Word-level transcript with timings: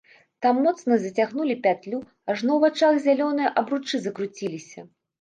Так 0.45 0.55
моцна 0.67 0.97
зацягнулі 1.03 1.59
пятлю, 1.69 2.01
ажно 2.33 2.51
ў 2.57 2.59
вачах 2.67 2.93
зялёныя 3.07 3.55
абручы 3.63 3.95
закруціліся. 4.11 4.93